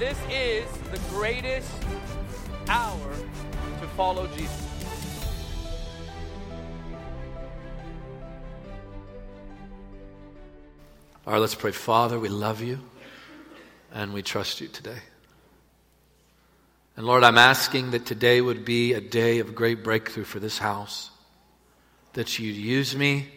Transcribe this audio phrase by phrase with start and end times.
[0.00, 1.70] this is the greatest
[2.68, 3.12] hour
[3.82, 4.66] to follow Jesus.
[11.26, 11.72] All right, let's pray.
[11.72, 12.80] Father, we love you
[13.92, 15.02] and we trust you today.
[16.96, 20.56] And Lord, I'm asking that today would be a day of great breakthrough for this
[20.56, 21.10] house.
[22.14, 23.28] That you'd use me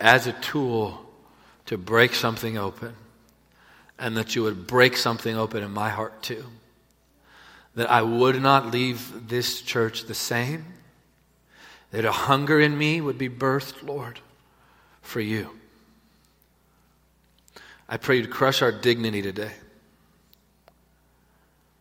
[0.00, 1.04] as a tool
[1.66, 2.94] to break something open.
[3.98, 6.44] And that you would break something open in my heart too.
[7.74, 10.64] That I would not leave this church the same.
[11.90, 14.20] That a hunger in me would be birthed, Lord,
[15.02, 15.50] for you.
[17.88, 19.52] I pray you'd crush our dignity today.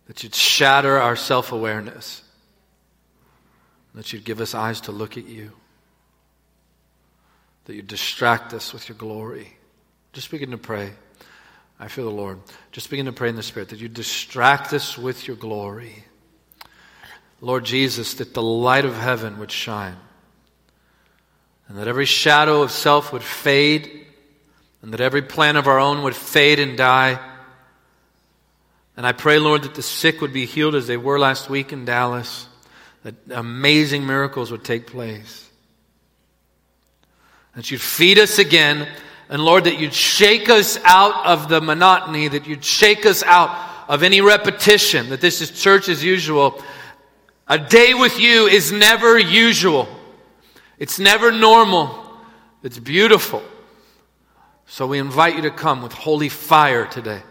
[0.07, 2.21] That you'd shatter our self awareness.
[3.95, 5.53] That you'd give us eyes to look at you.
[7.65, 9.55] That you'd distract us with your glory.
[10.12, 10.91] Just begin to pray.
[11.82, 12.40] I feel the Lord.
[12.71, 16.05] Just begin to pray in the Spirit that you distract us with your glory.
[17.41, 19.98] Lord Jesus, that the light of heaven would shine
[21.71, 24.05] and that every shadow of self would fade
[24.82, 27.18] and that every plan of our own would fade and die.
[28.98, 31.71] And I pray, Lord, that the sick would be healed as they were last week
[31.71, 32.45] in Dallas,
[33.04, 35.49] that amazing miracles would take place.
[37.55, 38.85] That you'd feed us again,
[39.32, 43.49] and Lord, that you'd shake us out of the monotony, that you'd shake us out
[43.88, 46.62] of any repetition, that this is church as usual.
[47.48, 49.88] A day with you is never usual,
[50.77, 52.12] it's never normal,
[52.62, 53.41] it's beautiful.
[54.68, 57.21] So we invite you to come with holy fire today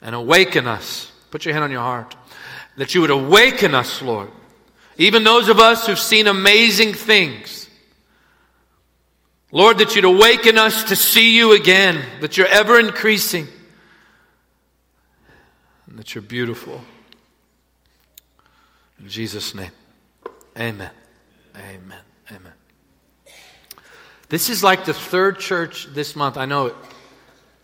[0.00, 1.10] and awaken us.
[1.30, 2.16] Put your hand on your heart.
[2.76, 4.30] That you would awaken us, Lord.
[4.96, 7.61] Even those of us who've seen amazing things.
[9.54, 13.46] Lord, that you'd awaken us to see you again, that you're ever increasing,
[15.86, 16.80] and that you're beautiful.
[18.98, 19.70] In Jesus' name,
[20.58, 20.90] amen.
[21.54, 21.98] Amen.
[22.30, 22.52] Amen.
[24.30, 26.38] This is like the third church this month.
[26.38, 26.74] I know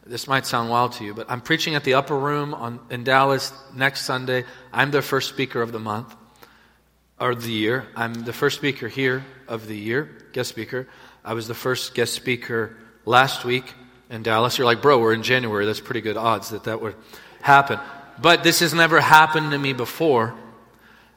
[0.04, 3.02] this might sound wild to you, but I'm preaching at the Upper Room on, in
[3.02, 4.44] Dallas next Sunday.
[4.74, 6.14] I'm the first speaker of the month,
[7.18, 7.86] or the year.
[7.96, 10.86] I'm the first speaker here of the year, guest speaker.
[11.28, 12.74] I was the first guest speaker
[13.04, 13.74] last week
[14.08, 14.56] in Dallas.
[14.56, 15.66] You're like, bro, we're in January.
[15.66, 16.94] That's pretty good odds that that would
[17.42, 17.78] happen.
[18.18, 20.34] But this has never happened to me before.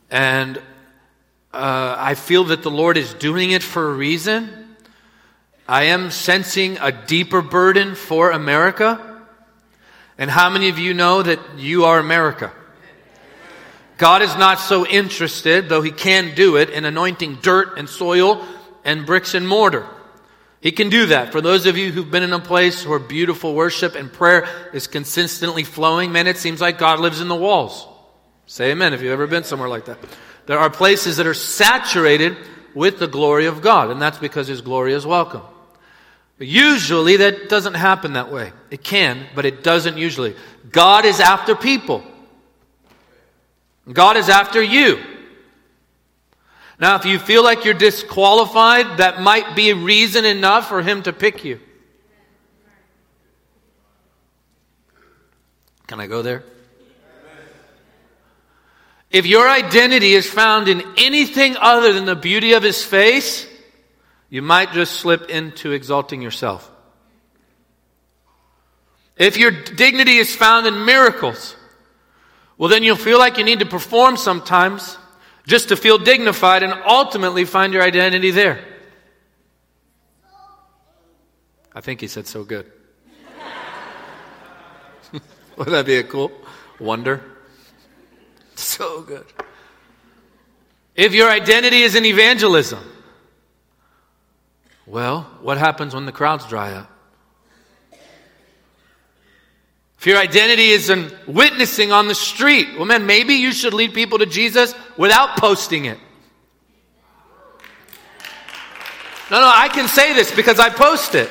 [0.10, 0.58] And
[1.54, 4.76] uh, I feel that the Lord is doing it for a reason.
[5.66, 9.24] I am sensing a deeper burden for America.
[10.18, 12.52] And how many of you know that you are America?
[13.98, 18.46] God is not so interested, though He can do it, in anointing dirt and soil
[18.84, 19.88] and bricks and mortar.
[20.62, 21.32] He can do that.
[21.32, 24.86] For those of you who've been in a place where beautiful worship and prayer is
[24.86, 27.88] consistently flowing, man, it seems like God lives in the walls.
[28.46, 29.98] Say amen if you've ever been somewhere like that.
[30.46, 32.38] There are places that are saturated
[32.76, 35.42] with the glory of God, and that's because His glory is welcome.
[36.38, 38.52] Usually that doesn't happen that way.
[38.70, 40.36] It can, but it doesn't usually.
[40.70, 42.04] God is after people.
[43.92, 45.00] God is after you.
[46.82, 51.14] Now, if you feel like you're disqualified, that might be reason enough for Him to
[51.14, 51.60] pick you.
[55.86, 56.44] Can I go there?
[59.12, 63.46] If your identity is found in anything other than the beauty of His face,
[64.32, 66.68] you might just slip into exalting yourself.
[69.18, 71.56] If your dignity is found in miracles,
[72.58, 74.98] well, then you'll feel like you need to perform sometimes
[75.48, 78.64] just to feel dignified and ultimately find your identity there.
[81.74, 82.70] I think he said so good.
[85.58, 86.32] Would that be a cool
[86.80, 87.24] wonder?
[88.56, 89.26] So good.
[90.96, 92.84] If your identity is in evangelism,
[94.86, 96.91] well, what happens when the crowds dry up?
[100.02, 103.94] If your identity is in witnessing on the street, well, man, maybe you should lead
[103.94, 106.00] people to Jesus without posting it.
[109.30, 111.30] No, no, I can say this because I post it.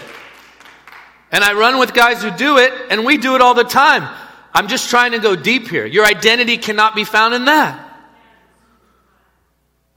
[1.32, 4.08] And I run with guys who do it, and we do it all the time.
[4.54, 5.84] I'm just trying to go deep here.
[5.84, 7.88] Your identity cannot be found in that.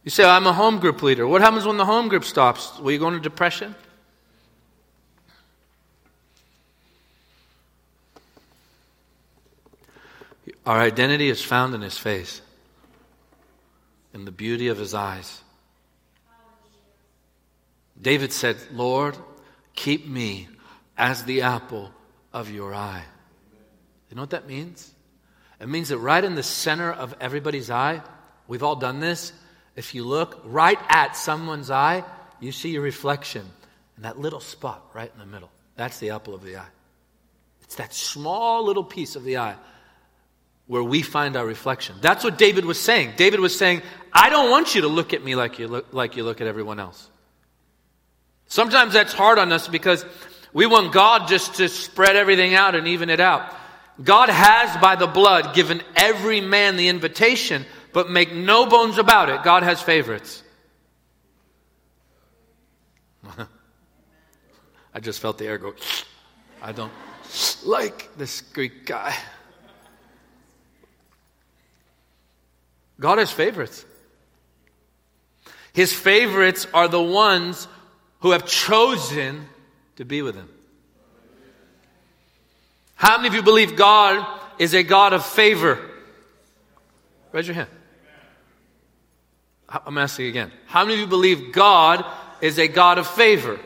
[0.04, 1.28] You say, oh, I'm a home group leader.
[1.28, 2.80] What happens when the home group stops?
[2.80, 3.76] Will you go into depression?
[10.66, 12.42] Our identity is found in his face,
[14.14, 15.42] in the beauty of his eyes.
[18.02, 19.18] David said, Lord,
[19.76, 20.48] keep me
[20.98, 21.92] as the apple
[22.32, 23.04] of your eye.
[24.10, 24.92] You know what that means?
[25.60, 28.02] It means that right in the center of everybody's eye,
[28.48, 29.34] we've all done this.
[29.76, 32.04] If you look right at someone's eye,
[32.40, 33.46] you see your reflection.
[33.96, 36.68] And that little spot right in the middle, that's the apple of the eye.
[37.64, 39.56] It's that small little piece of the eye
[40.68, 41.96] where we find our reflection.
[42.02, 43.14] That's what David was saying.
[43.18, 43.82] David was saying,
[44.12, 46.48] I don't want you to look at me like you look, like you look at
[46.48, 47.10] everyone else.
[48.48, 50.06] Sometimes that's hard on us because
[50.54, 53.54] we want God just to spread everything out and even it out.
[54.02, 59.30] God has, by the blood, given every man the invitation, but make no bones about
[59.30, 60.44] it, God has favorites.
[64.94, 65.74] I just felt the air go,
[66.62, 66.94] I don't
[67.64, 69.16] like this Greek guy.
[73.04, 73.84] God has favorites.
[75.74, 77.68] His favorites are the ones
[78.22, 79.46] who have chosen
[79.98, 80.48] to be with Him.
[82.96, 84.26] How many of you believe God
[84.58, 85.82] is a God of favor?
[87.34, 87.68] Raise your hand.
[89.68, 90.54] I'm asking again.
[90.68, 92.06] How many of you believe God
[92.40, 93.60] is a God of favor?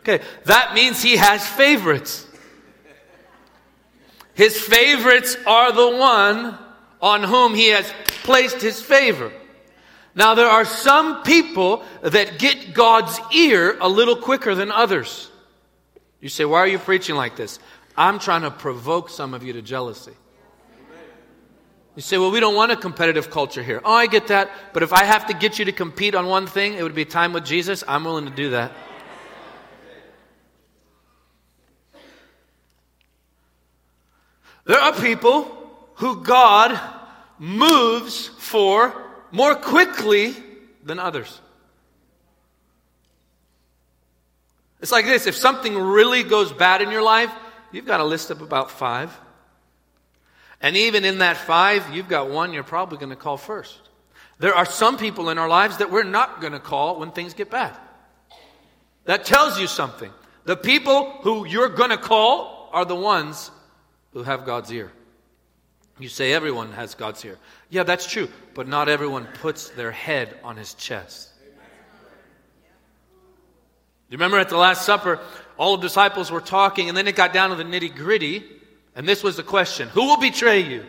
[0.00, 2.26] Okay, that means He has favorites.
[4.34, 6.58] His favorites are the one
[7.02, 9.32] on whom He has placed His favor.
[10.14, 15.30] Now, there are some people that get God's ear a little quicker than others.
[16.20, 17.58] You say, Why are you preaching like this?
[17.96, 20.12] I'm trying to provoke some of you to jealousy.
[21.96, 23.80] You say, Well, we don't want a competitive culture here.
[23.84, 24.50] Oh, I get that.
[24.72, 27.04] But if I have to get you to compete on one thing, it would be
[27.04, 27.82] time with Jesus.
[27.88, 28.72] I'm willing to do that.
[34.64, 35.61] There are people
[36.02, 36.80] who God
[37.38, 38.92] moves for
[39.30, 40.34] more quickly
[40.82, 41.40] than others.
[44.80, 47.30] It's like this if something really goes bad in your life,
[47.70, 49.16] you've got a list of about five.
[50.60, 53.78] And even in that five, you've got one you're probably going to call first.
[54.40, 57.32] There are some people in our lives that we're not going to call when things
[57.32, 57.76] get bad.
[59.04, 60.10] That tells you something.
[60.46, 63.52] The people who you're going to call are the ones
[64.14, 64.90] who have God's ear.
[66.02, 67.38] You say everyone has God's ear.
[67.70, 71.30] Yeah, that's true, but not everyone puts their head on his chest.
[74.10, 75.20] You remember at the Last Supper,
[75.56, 78.44] all the disciples were talking, and then it got down to the nitty gritty,
[78.96, 80.84] and this was the question Who will betray you?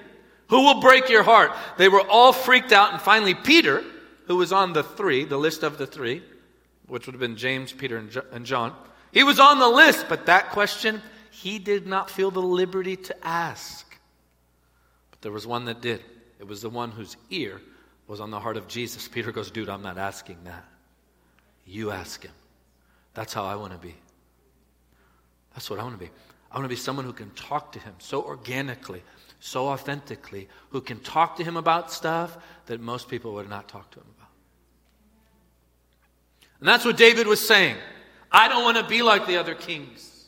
[0.48, 1.52] Who will break your heart?
[1.78, 3.84] They were all freaked out, and finally, Peter,
[4.26, 6.24] who was on the three, the list of the three,
[6.88, 8.76] which would have been James, Peter, and John,
[9.12, 13.26] he was on the list, but that question he did not feel the liberty to
[13.26, 13.83] ask.
[15.24, 16.04] There was one that did.
[16.40, 17.62] It was the one whose ear
[18.08, 19.08] was on the heart of Jesus.
[19.08, 20.66] Peter goes, Dude, I'm not asking that.
[21.66, 22.34] You ask him.
[23.14, 23.96] That's how I want to be.
[25.54, 26.12] That's what I want to be.
[26.52, 29.02] I want to be someone who can talk to him so organically,
[29.40, 33.90] so authentically, who can talk to him about stuff that most people would not talk
[33.92, 34.30] to him about.
[36.60, 37.78] And that's what David was saying.
[38.30, 40.26] I don't want to be like the other kings.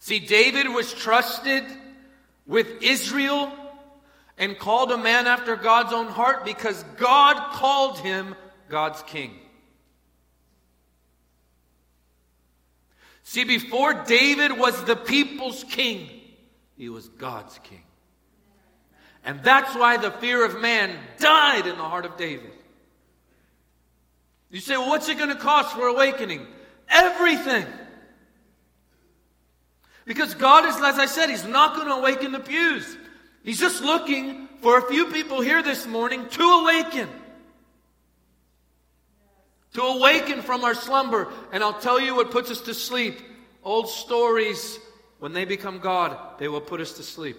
[0.00, 1.64] See, David was trusted
[2.46, 3.52] with Israel
[4.36, 8.34] and called a man after God's own heart because God called him
[8.68, 9.34] God's king.
[13.22, 16.10] See, before David was the people's king,
[16.76, 17.82] he was God's king.
[19.24, 22.52] And that's why the fear of man died in the heart of David.
[24.50, 26.46] You say, well, what's it going to cost for awakening?
[26.88, 27.66] Everything.
[30.04, 32.96] Because God is, as I said, He's not going to awaken the pews.
[33.42, 37.08] He's just looking for a few people here this morning to awaken.
[39.74, 41.32] To awaken from our slumber.
[41.52, 43.18] And I'll tell you what puts us to sleep.
[43.62, 44.78] Old stories,
[45.18, 47.38] when they become God, they will put us to sleep.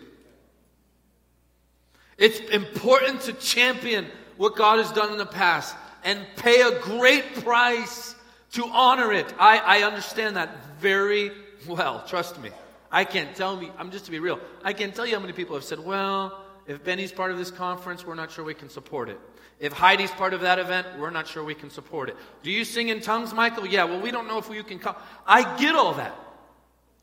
[2.18, 4.08] It's important to champion
[4.38, 8.16] what God has done in the past and pay a great price
[8.54, 9.34] to honor it.
[9.38, 11.32] I, I understand that very
[11.68, 12.50] well, trust me.
[12.92, 15.34] I can't tell me, I'm just to be real, I can't tell you how many
[15.34, 18.70] people have said, well, if Benny's part of this conference, we're not sure we can
[18.70, 19.20] support it.
[19.60, 22.18] If Heidi's part of that event, we're not sure we can support it.
[22.44, 23.66] Do you sing in tongues, Michael?
[23.66, 24.96] Yeah, well, we don't know if you can come.
[25.26, 26.16] I get all that.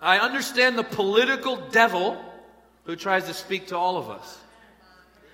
[0.00, 2.22] I understand the political devil
[2.84, 4.38] who tries to speak to all of us.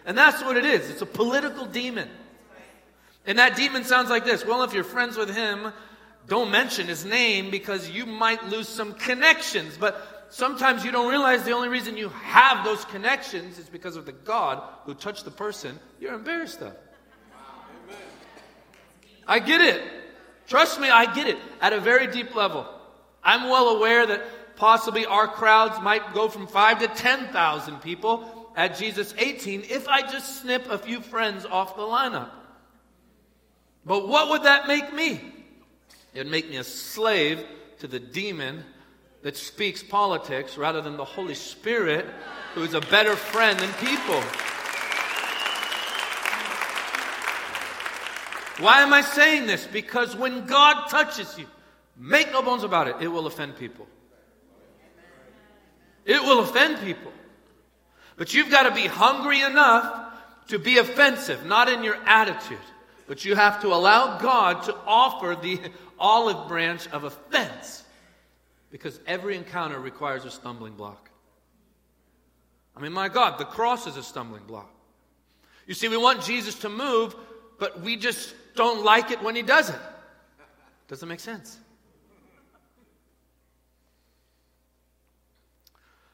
[0.05, 2.09] And that's what it is it's a political demon.
[3.27, 5.73] And that demon sounds like this Well, if you're friends with him,
[6.27, 9.77] don't mention his name because you might lose some connections.
[9.79, 14.05] But sometimes you don't realize the only reason you have those connections is because of
[14.05, 16.75] the God who touched the person you're embarrassed of.
[19.27, 19.83] I get it.
[20.47, 22.67] Trust me, I get it at a very deep level.
[23.23, 28.77] I'm well aware that possibly our crowds might go from five to 10,000 people at
[28.77, 32.31] Jesus 18 if I just snip a few friends off the lineup.
[33.85, 35.21] But what would that make me?
[36.15, 37.45] It would make me a slave
[37.81, 38.65] to the demon
[39.23, 42.07] that speaks politics rather than the Holy Spirit,
[42.55, 44.23] who is a better friend than people.
[48.61, 49.67] Why am I saying this?
[49.67, 51.47] Because when God touches you,
[51.97, 53.87] make no bones about it, it will offend people.
[56.05, 57.13] It will offend people.
[58.17, 60.15] But you've got to be hungry enough
[60.49, 62.59] to be offensive, not in your attitude,
[63.09, 65.59] but you have to allow God to offer the
[65.99, 67.83] olive branch of offense
[68.71, 71.11] because every encounter requires a stumbling block.
[72.77, 74.71] I mean, my God, the cross is a stumbling block.
[75.67, 77.17] You see, we want Jesus to move,
[77.59, 79.81] but we just don't like it when he does it.
[80.87, 81.59] Doesn't make sense.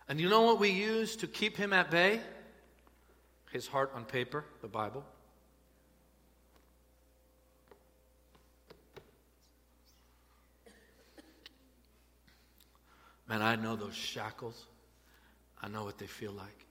[0.09, 2.21] And you know what we use to keep him at bay?
[3.51, 5.05] His heart on paper, the Bible.
[13.35, 14.65] Man, I know those shackles.
[15.61, 16.67] I know what they feel like.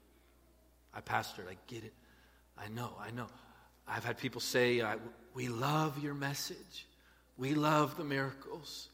[0.94, 1.92] I pastored, I get it.
[2.58, 3.28] I know, I know.
[3.86, 4.82] I've had people say,
[5.34, 6.88] We love your message.
[7.38, 8.88] We love the miracles.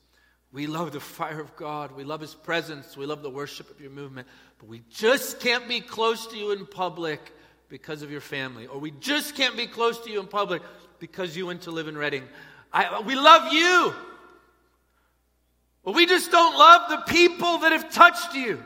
[0.51, 1.91] We love the fire of God.
[1.91, 2.97] We love His presence.
[2.97, 4.27] We love the worship of your movement.
[4.57, 7.19] But we just can't be close to you in public
[7.67, 8.65] because of your family.
[8.65, 10.63] Or we just can't be close to you in public
[10.97, 12.23] because you went to live in Redding.
[12.73, 13.93] I, we love you.
[15.93, 18.63] We just don't love the people that have touched you.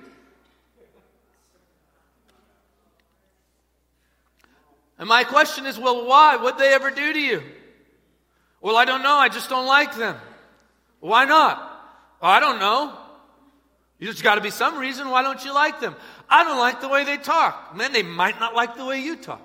[4.97, 6.37] And my question is well, why?
[6.37, 7.43] What'd they ever do to you?
[8.61, 9.15] Well, I don't know.
[9.15, 10.15] I just don't like them.
[11.01, 11.57] Why not?
[12.21, 12.97] Well, I don't know.
[13.99, 15.09] There's got to be some reason.
[15.09, 15.95] Why don't you like them?
[16.29, 17.75] I don't like the way they talk.
[17.75, 19.41] Man, they might not like the way you talk.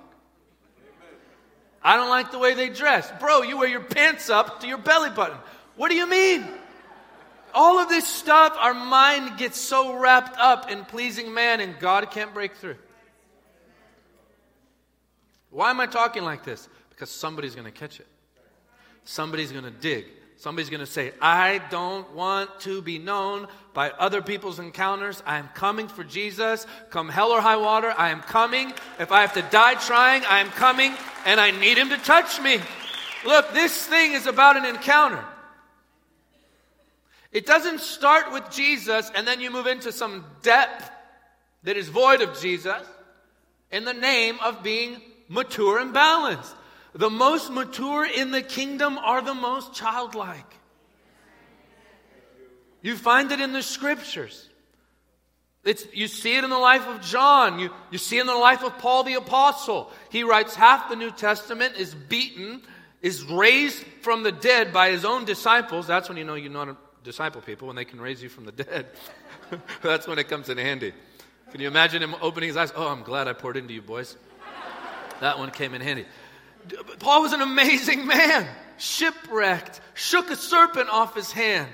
[1.81, 3.11] I don't like the way they dress.
[3.19, 5.37] Bro, you wear your pants up to your belly button.
[5.75, 6.45] What do you mean?
[7.53, 12.09] All of this stuff, our mind gets so wrapped up in pleasing man, and God
[12.11, 12.77] can't break through.
[15.49, 16.67] Why am I talking like this?
[16.89, 18.07] Because somebody's going to catch it.
[19.03, 20.05] Somebody's going to dig.
[20.37, 25.21] Somebody's going to say, I don't want to be known by other people's encounters.
[25.25, 26.65] I am coming for Jesus.
[26.91, 28.71] Come hell or high water, I am coming.
[28.99, 30.93] If I have to die trying, I am coming,
[31.25, 32.59] and I need him to touch me.
[33.25, 35.25] Look, this thing is about an encounter.
[37.31, 40.89] It doesn't start with Jesus and then you move into some depth
[41.63, 42.81] that is void of Jesus
[43.71, 46.55] in the name of being mature and balanced.
[46.93, 50.55] The most mature in the kingdom are the most childlike.
[52.81, 54.49] You find it in the scriptures.
[55.63, 57.59] It's, you see it in the life of John.
[57.59, 59.91] You, you see it in the life of Paul the Apostle.
[60.09, 62.63] He writes half the New Testament, is beaten,
[63.01, 65.85] is raised from the dead by his own disciples.
[65.85, 68.51] That's when you know you know disciple people when they can raise you from the
[68.51, 68.87] dead.
[69.81, 70.93] That's when it comes in handy.
[71.51, 72.71] Can you imagine him opening his eyes?
[72.75, 74.15] Oh, I'm glad I poured into you, boys.
[75.21, 76.05] That one came in handy.
[76.99, 81.69] Paul was an amazing man, shipwrecked, shook a serpent off his hand,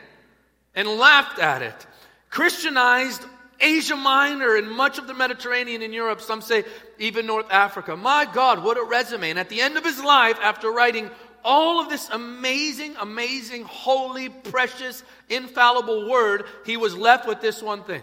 [0.74, 1.88] and laughed at it.
[2.30, 3.24] Christianized
[3.60, 6.64] Asia Minor and much of the Mediterranean in Europe, some say
[7.00, 7.96] even North Africa.
[7.96, 9.30] My God, what a resume.
[9.30, 11.10] And at the end of his life, after writing
[11.46, 17.84] all of this amazing, amazing, holy, precious, infallible word, he was left with this one
[17.84, 18.02] thing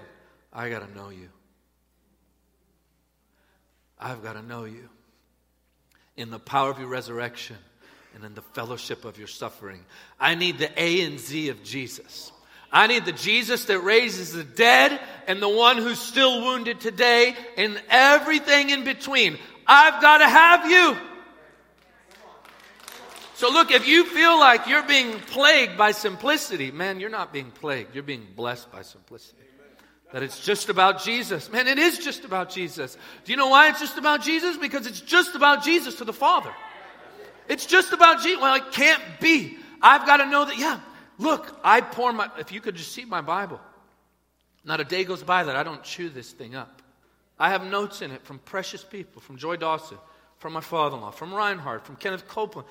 [0.52, 1.28] I got to know you.
[3.99, 4.88] I've got to know you.
[6.16, 7.56] In the power of your resurrection
[8.14, 9.84] and in the fellowship of your suffering.
[10.20, 12.30] I need the A and Z of Jesus.
[12.70, 17.34] I need the Jesus that raises the dead and the one who's still wounded today
[17.56, 19.38] and everything in between.
[19.66, 20.96] I've got to have you.
[23.42, 27.50] So, look, if you feel like you're being plagued by simplicity, man, you're not being
[27.50, 27.92] plagued.
[27.92, 29.42] You're being blessed by simplicity.
[30.12, 31.50] That it's just about Jesus.
[31.50, 32.96] Man, it is just about Jesus.
[33.25, 34.56] Do you know why it's just about Jesus?
[34.56, 36.54] Because it's just about Jesus to the Father.
[37.49, 38.40] It's just about Jesus.
[38.40, 39.56] Well, it can't be.
[39.82, 40.78] I've got to know that, yeah,
[41.18, 43.61] look, I pour my, if you could just see my Bible,
[44.64, 46.80] not a day goes by that I don't chew this thing up.
[47.40, 49.99] I have notes in it from precious people, from Joy Dawson,
[50.38, 52.68] from my father in law, from Reinhard, from Kenneth Copeland,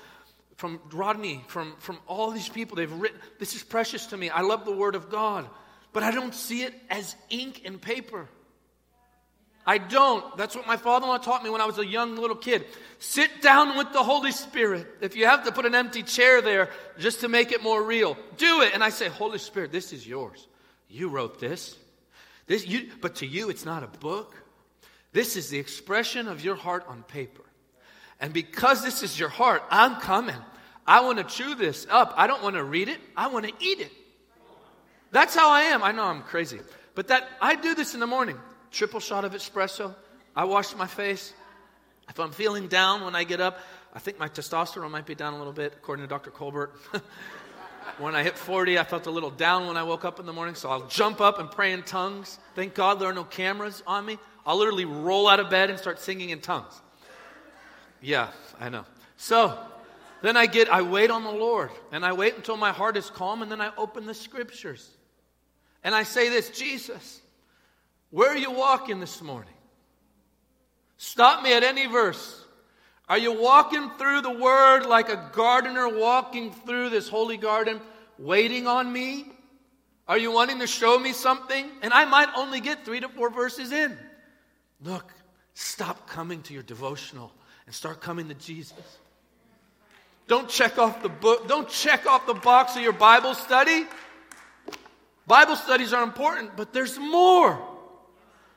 [0.62, 2.76] from Rodney, from, from all these people.
[2.76, 4.30] They've written, this is precious to me.
[4.30, 5.48] I love the Word of God,
[5.92, 8.28] but I don't see it as ink and paper.
[9.66, 10.36] I don't.
[10.36, 12.64] That's what my father in law taught me when I was a young little kid.
[13.00, 14.86] Sit down with the Holy Spirit.
[15.00, 18.16] If you have to put an empty chair there just to make it more real,
[18.36, 18.72] do it.
[18.72, 20.46] And I say, Holy Spirit, this is yours.
[20.88, 21.76] You wrote this.
[22.46, 24.36] This you but to you it's not a book.
[25.12, 27.42] This is the expression of your heart on paper.
[28.20, 30.36] And because this is your heart, I'm coming.
[30.86, 32.14] I want to chew this up.
[32.16, 32.98] I don't want to read it.
[33.16, 33.92] I want to eat it.
[35.10, 35.82] That's how I am.
[35.82, 36.60] I know I'm crazy.
[36.94, 38.38] But that I do this in the morning.
[38.70, 39.94] Triple shot of espresso.
[40.34, 41.34] I wash my face.
[42.08, 43.58] If I'm feeling down when I get up,
[43.94, 46.30] I think my testosterone might be down a little bit, according to Dr.
[46.30, 46.72] Colbert.
[47.98, 50.32] when I hit 40, I felt a little down when I woke up in the
[50.32, 52.38] morning, so I'll jump up and pray in tongues.
[52.54, 54.18] Thank God there are no cameras on me.
[54.46, 56.80] I'll literally roll out of bed and start singing in tongues.
[58.00, 58.84] Yeah, I know.
[59.16, 59.58] So
[60.22, 63.10] then I get, I wait on the Lord, and I wait until my heart is
[63.10, 64.88] calm, and then I open the scriptures.
[65.84, 67.20] And I say this Jesus,
[68.10, 69.54] where are you walking this morning?
[70.96, 72.44] Stop me at any verse.
[73.08, 77.80] Are you walking through the word like a gardener walking through this holy garden,
[78.18, 79.26] waiting on me?
[80.06, 81.68] Are you wanting to show me something?
[81.82, 83.98] And I might only get three to four verses in.
[84.80, 85.12] Look,
[85.54, 87.32] stop coming to your devotional
[87.66, 88.98] and start coming to Jesus.
[90.28, 93.86] Don't check off the book, don't check off the box of your Bible study.
[95.26, 97.60] Bible studies are important, but there's more.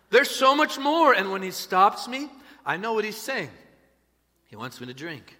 [0.09, 1.13] There's so much more.
[1.13, 2.29] And when he stops me,
[2.65, 3.49] I know what he's saying.
[4.45, 5.35] He wants me to drink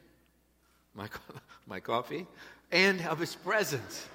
[0.94, 1.08] my,
[1.68, 2.28] my coffee
[2.72, 4.06] and of his presence.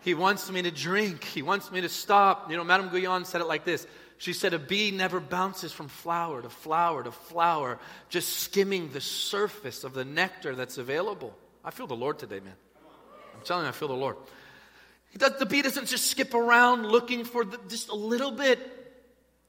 [0.00, 1.24] He wants me to drink.
[1.24, 2.50] He wants me to stop.
[2.50, 3.86] You know, Madame Guyon said it like this.
[4.18, 9.00] She said, A bee never bounces from flower to flower to flower, just skimming the
[9.00, 11.34] surface of the nectar that's available.
[11.64, 12.54] I feel the Lord today, man.
[13.34, 14.16] I'm telling you, I feel the Lord.
[15.14, 18.58] The bee doesn't just skip around looking for the, just a little bit.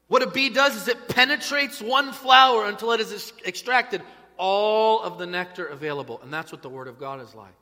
[0.06, 4.02] What a bee does is it penetrates one flower until it is extracted
[4.36, 6.20] all of the nectar available.
[6.22, 7.54] And that's what the Word of God is like.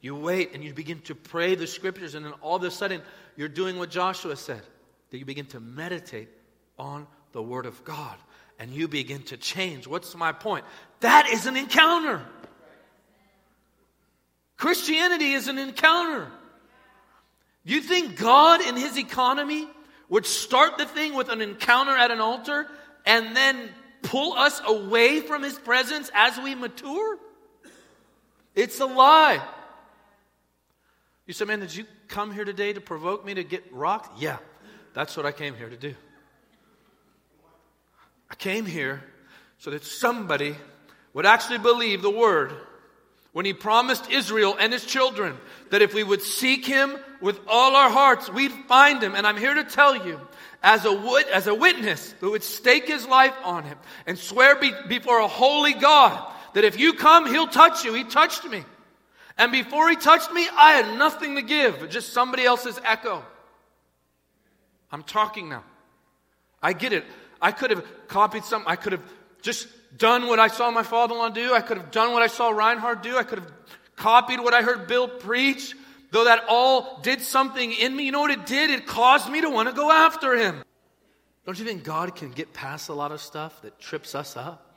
[0.00, 3.00] You wait and you begin to pray the scriptures, and then all of a sudden,
[3.36, 4.62] you're doing what Joshua said
[5.10, 6.28] that you begin to meditate
[6.78, 8.16] on the Word of God
[8.58, 9.86] and you begin to change.
[9.86, 10.64] What's my point?
[11.00, 12.22] That is an encounter.
[14.56, 16.28] Christianity is an encounter.
[17.64, 19.68] You think God in His economy
[20.08, 22.68] would start the thing with an encounter at an altar
[23.04, 23.68] and then
[24.02, 27.18] pull us away from his presence as we mature?
[28.54, 29.42] It's a lie.
[31.26, 34.20] You said, man, did you come here today to provoke me to get rocked?
[34.22, 34.38] Yeah,
[34.96, 35.94] that's what I came here to do.
[38.30, 39.02] I came here
[39.58, 40.56] so that somebody
[41.12, 42.54] would actually believe the word
[43.34, 45.36] when he promised Israel and his children
[45.68, 49.14] that if we would seek him with all our hearts, we'd find him.
[49.14, 50.18] And I'm here to tell you
[50.62, 54.72] as a, as a witness who would stake his life on him and swear be,
[54.88, 57.92] before a holy God that if you come, he'll touch you.
[57.92, 58.64] He touched me.
[59.36, 63.22] And before he touched me, I had nothing to give, just somebody else's echo.
[64.90, 65.64] I'm talking now.
[66.62, 67.04] I get it.
[67.40, 69.02] I could have copied some, I could have
[69.42, 71.54] just done what I saw my father in law do.
[71.54, 73.16] I could have done what I saw Reinhard do.
[73.16, 73.52] I could have
[73.94, 75.74] copied what I heard Bill preach.
[76.10, 78.70] Though that all did something in me, you know what it did?
[78.70, 80.62] It caused me to want to go after him.
[81.44, 84.76] Don't you think God can get past a lot of stuff that trips us up?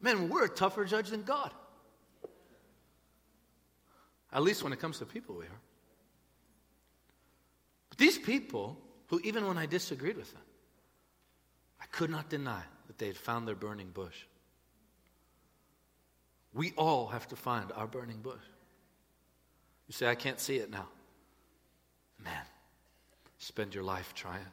[0.00, 1.50] Man, we're a tougher judge than God.
[4.32, 5.60] At least when it comes to people, we are.
[7.96, 8.78] These people,
[9.08, 10.42] who even when I disagreed with them,
[11.80, 14.24] I could not deny that they had found their burning bush.
[16.52, 18.42] We all have to find our burning bush.
[19.86, 20.88] You say, I can't see it now.
[22.22, 22.44] Man,
[23.38, 24.46] spend your life trying.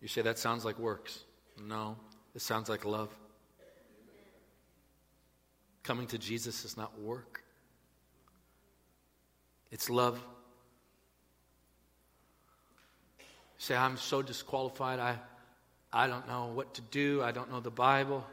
[0.00, 1.24] You say, that sounds like works.
[1.62, 1.96] No,
[2.34, 3.08] it sounds like love.
[5.82, 7.42] Coming to Jesus is not work,
[9.70, 10.22] it's love.
[13.18, 14.98] You say, I'm so disqualified.
[14.98, 15.18] I,
[15.92, 17.22] I don't know what to do.
[17.22, 18.24] I don't know the Bible.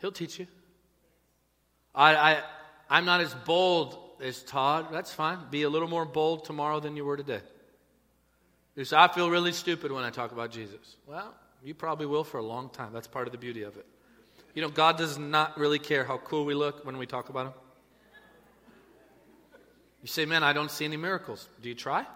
[0.00, 0.46] He'll teach you.
[1.94, 2.42] I, I,
[2.88, 4.88] I'm not as bold as Todd.
[4.90, 5.38] That's fine.
[5.50, 7.40] Be a little more bold tomorrow than you were today.
[8.76, 10.96] You say, I feel really stupid when I talk about Jesus.
[11.06, 12.92] Well, you probably will for a long time.
[12.92, 13.86] That's part of the beauty of it.
[14.54, 17.46] You know, God does not really care how cool we look when we talk about
[17.46, 17.52] Him.
[20.02, 21.48] You say, man, I don't see any miracles.
[21.60, 22.06] Do you try?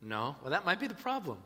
[0.00, 0.36] No.
[0.42, 1.38] Well, that might be the problem.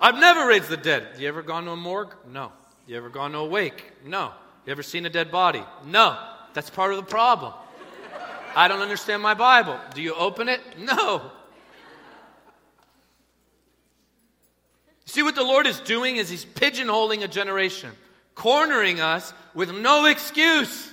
[0.00, 1.06] I've never raised the dead.
[1.18, 2.14] You ever gone to a morgue?
[2.30, 2.52] No.
[2.86, 3.92] You ever gone to a wake?
[4.04, 4.32] No.
[4.66, 5.62] You ever seen a dead body?
[5.86, 6.18] No.
[6.52, 7.52] That's part of the problem.
[8.56, 9.78] I don't understand my Bible.
[9.94, 10.60] Do you open it?
[10.78, 11.30] No.
[15.06, 17.90] See what the Lord is doing is He's pigeonholing a generation,
[18.34, 20.90] cornering us with no excuse.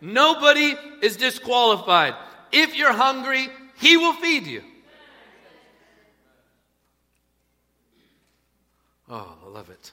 [0.00, 2.14] Nobody is disqualified.
[2.50, 4.62] If you're hungry, He will feed you.
[9.14, 9.92] Oh, I love it.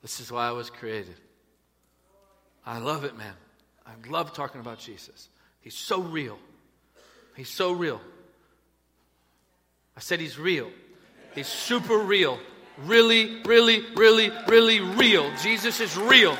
[0.00, 1.14] This is why I was created.
[2.64, 3.34] I love it, man.
[3.86, 5.28] I love talking about Jesus.
[5.60, 6.38] He's so real.
[7.36, 8.00] He's so real.
[9.94, 10.70] I said he's real.
[11.34, 12.38] He's super real.
[12.78, 15.30] Really, really, really, really real.
[15.42, 16.34] Jesus is real.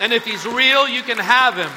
[0.00, 1.70] And if he's real, you can have him.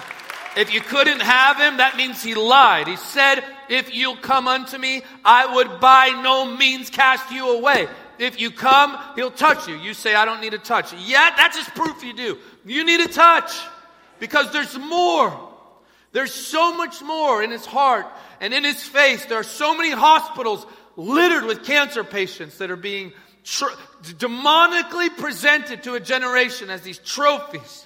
[0.55, 2.87] If you couldn't have him, that means he lied.
[2.87, 7.89] He said, If you'll come unto me, I would by no means cast you away.
[8.17, 9.75] If you come, he'll touch you.
[9.75, 10.93] You say, I don't need a touch.
[10.93, 12.37] Yeah, that's just proof you do.
[12.65, 13.51] You need a touch
[14.19, 15.37] because there's more.
[16.11, 18.05] There's so much more in his heart
[18.39, 19.25] and in his face.
[19.25, 23.11] There are so many hospitals littered with cancer patients that are being
[23.43, 23.65] tr-
[24.03, 27.85] demonically presented to a generation as these trophies.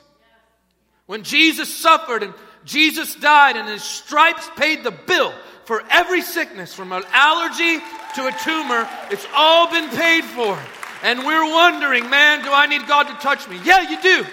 [1.10, 5.34] When Jesus suffered and Jesus died and his stripes paid the bill
[5.65, 7.80] for every sickness from an allergy
[8.13, 8.88] to a tumor.
[9.10, 10.56] It's all been paid for.
[11.02, 13.60] And we're wondering, man, do I need God to touch me?
[13.63, 14.24] Yeah, you do.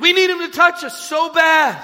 [0.00, 1.80] We need him to touch us so bad.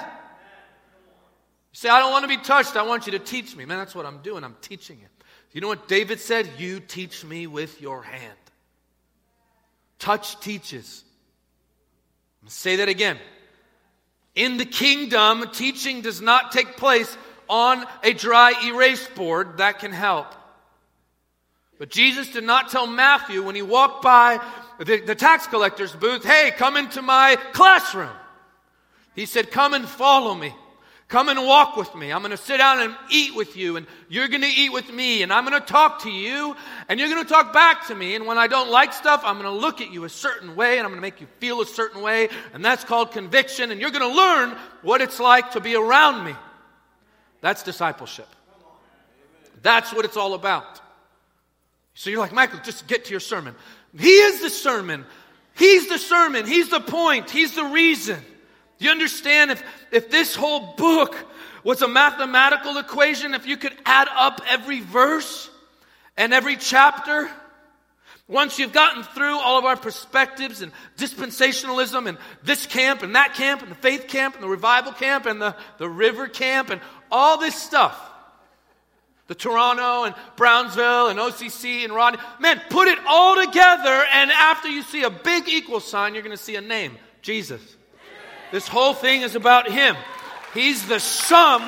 [1.71, 2.75] You say, I don't want to be touched.
[2.75, 3.63] I want you to teach me.
[3.63, 4.43] Man, that's what I'm doing.
[4.43, 5.07] I'm teaching you.
[5.53, 6.49] You know what David said?
[6.57, 8.37] You teach me with your hand.
[9.99, 11.01] Touch teaches.
[12.47, 13.17] say that again.
[14.35, 17.17] In the kingdom, teaching does not take place
[17.49, 19.57] on a dry erase board.
[19.57, 20.27] That can help.
[21.77, 24.39] But Jesus did not tell Matthew when he walked by
[24.77, 28.11] the, the, tax collector's booth, hey, come into my classroom.
[29.15, 30.53] He said, come and follow me.
[31.11, 32.13] Come and walk with me.
[32.13, 34.89] I'm going to sit down and eat with you, and you're going to eat with
[34.93, 36.55] me, and I'm going to talk to you,
[36.87, 38.15] and you're going to talk back to me.
[38.15, 40.77] And when I don't like stuff, I'm going to look at you a certain way,
[40.77, 43.81] and I'm going to make you feel a certain way, and that's called conviction, and
[43.81, 46.33] you're going to learn what it's like to be around me.
[47.41, 48.29] That's discipleship.
[49.61, 50.79] That's what it's all about.
[51.93, 53.53] So you're like, Michael, just get to your sermon.
[53.99, 55.03] He is the sermon.
[55.57, 56.45] He's the sermon.
[56.45, 57.29] He's the point.
[57.29, 58.23] He's the reason.
[58.81, 61.15] Do you understand if, if this whole book
[61.63, 65.51] was a mathematical equation, if you could add up every verse
[66.17, 67.29] and every chapter,
[68.27, 73.35] once you've gotten through all of our perspectives and dispensationalism and this camp and that
[73.35, 76.81] camp and the faith camp and the revival camp and the, the river camp and
[77.11, 77.95] all this stuff,
[79.27, 84.69] the Toronto and Brownsville and OCC and Rodney, man, put it all together and after
[84.69, 87.61] you see a big equal sign, you're going to see a name Jesus.
[88.51, 89.95] This whole thing is about Him.
[90.53, 91.63] He's the sum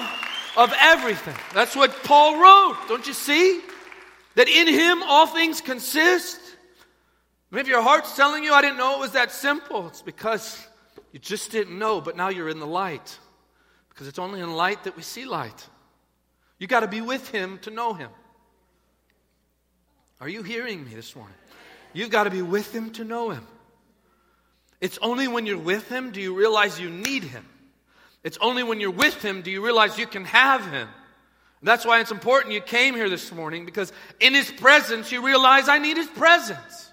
[0.58, 1.36] of everything.
[1.54, 2.78] That's what Paul wrote.
[2.88, 3.62] Don't you see?
[4.36, 6.39] That in Him all things consist.
[7.52, 9.88] Maybe your heart's telling you, I didn't know it was that simple.
[9.88, 10.65] It's because
[11.12, 13.17] you just didn't know, but now you're in the light.
[13.89, 15.67] Because it's only in light that we see light.
[16.58, 18.10] You got to be with Him to know Him.
[20.19, 21.36] Are you hearing me this morning?
[21.93, 23.46] You've got to be with Him to know Him.
[24.84, 27.46] It's only when you're with Him do you realize you need Him.
[28.22, 30.89] It's only when you're with Him do you realize you can have Him.
[31.62, 35.69] That's why it's important you came here this morning because in His presence you realize
[35.69, 36.89] I need His presence.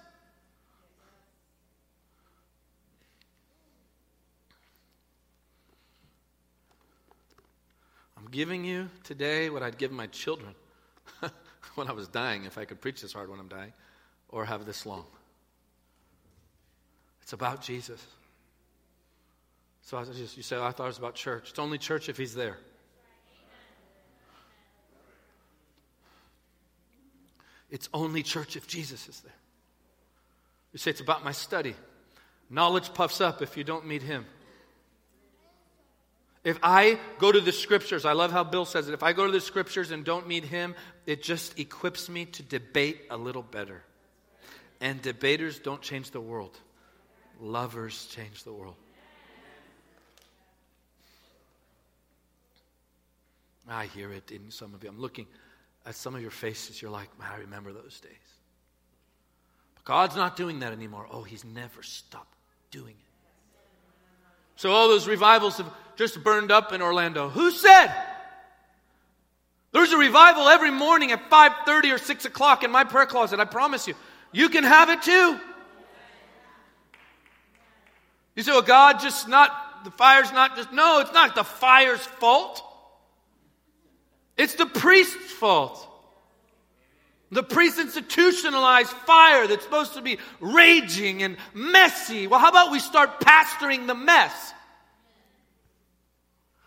[8.16, 10.54] I'm giving you today what I'd give my children
[11.74, 13.72] when I was dying, if I could preach this hard when I'm dying,
[14.28, 15.06] or have this long.
[17.30, 18.04] It's about Jesus.
[19.82, 21.50] So I just, you say, I thought it was about church.
[21.50, 22.58] It's only church if he's there.
[27.70, 29.32] It's only church if Jesus is there.
[30.72, 31.76] You say, it's about my study.
[32.50, 34.26] Knowledge puffs up if you don't meet him.
[36.42, 38.92] If I go to the scriptures, I love how Bill says it.
[38.92, 40.74] If I go to the scriptures and don't meet him,
[41.06, 43.84] it just equips me to debate a little better.
[44.80, 46.58] And debaters don't change the world.
[47.40, 48.76] Lovers change the world.
[53.68, 54.90] I hear it in some of you.
[54.90, 55.26] I'm looking
[55.86, 56.82] at some of your faces.
[56.82, 58.10] You're like, I remember those days.
[59.76, 61.06] But God's not doing that anymore.
[61.10, 62.34] Oh, He's never stopped
[62.70, 63.58] doing it.
[64.56, 67.28] So all those revivals have just burned up in Orlando.
[67.28, 67.94] Who said?
[69.72, 73.40] There's a revival every morning at 5:30 or 6 o'clock in my prayer closet.
[73.40, 73.94] I promise you.
[74.32, 75.40] You can have it too.
[78.40, 82.00] You say, well, God just not, the fire's not just, no, it's not the fire's
[82.00, 82.62] fault.
[84.38, 85.86] It's the priest's fault.
[87.30, 92.28] The priest institutionalized fire that's supposed to be raging and messy.
[92.28, 94.54] Well, how about we start pastoring the mess?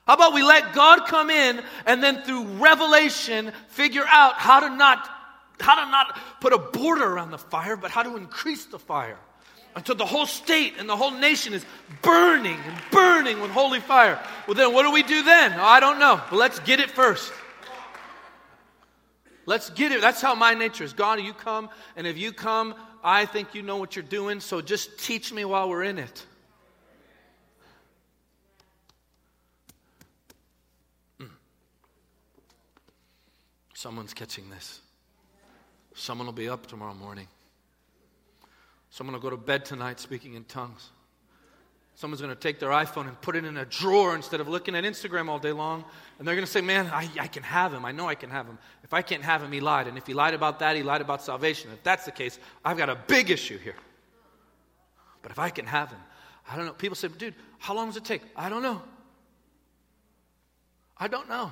[0.05, 4.69] How about we let God come in and then through revelation figure out how to
[4.69, 5.09] not
[5.59, 9.17] how to not put a border around the fire, but how to increase the fire
[9.75, 11.65] until the whole state and the whole nation is
[12.01, 14.19] burning and burning with holy fire.
[14.47, 15.53] Well, then what do we do then?
[15.53, 16.21] Oh, I don't know.
[16.29, 17.31] But let's get it first.
[19.45, 20.01] Let's get it.
[20.01, 20.93] That's how my nature is.
[20.93, 24.61] God, you come, and if you come, I think you know what you're doing, so
[24.61, 26.25] just teach me while we're in it.
[31.19, 31.29] Mm.
[33.73, 34.79] Someone's catching this.
[35.93, 37.27] Someone will be up tomorrow morning.
[38.93, 40.91] Someone will go to bed tonight speaking in tongues.
[41.95, 44.75] Someone's going to take their iPhone and put it in a drawer instead of looking
[44.75, 45.83] at Instagram all day long.
[46.19, 47.85] And they're going to say, Man, I, I, can have him.
[47.85, 48.59] I know I can have him.
[48.83, 49.87] If I can't have him, he lied.
[49.87, 51.71] And if he lied about that, he lied about salvation.
[51.73, 53.77] If that's the case, I've got a big issue here.
[55.23, 56.01] But if I can have him,
[56.47, 56.73] I don't know.
[56.73, 58.21] People say, Dude, how long does it take?
[58.35, 58.79] I don't know.
[60.99, 61.51] I don't know.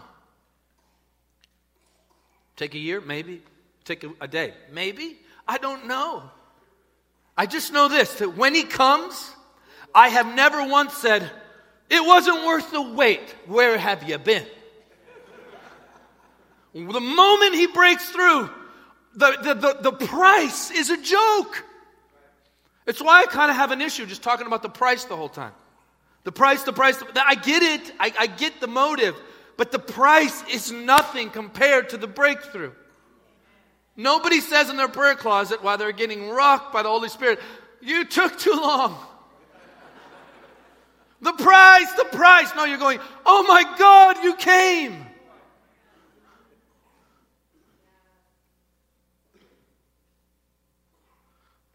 [2.55, 3.01] Take a year?
[3.01, 3.41] Maybe.
[3.83, 4.53] Take a, a day?
[4.71, 5.17] Maybe.
[5.47, 6.29] I don't know.
[7.41, 9.31] I just know this that when he comes,
[9.95, 11.27] I have never once said,
[11.89, 13.35] It wasn't worth the wait.
[13.47, 14.45] Where have you been?
[16.75, 18.47] The moment he breaks through,
[19.15, 21.65] the, the, the, the price is a joke.
[22.85, 25.27] It's why I kind of have an issue just talking about the price the whole
[25.27, 25.53] time.
[26.23, 27.91] The price, the price, the, I get it.
[27.99, 29.15] I, I get the motive.
[29.57, 32.73] But the price is nothing compared to the breakthrough.
[34.01, 37.39] Nobody says in their prayer closet while they're getting rocked by the Holy Spirit,
[37.81, 38.97] You took too long.
[41.23, 42.51] The price, the price.
[42.55, 45.05] No, you're going, Oh my God, you came.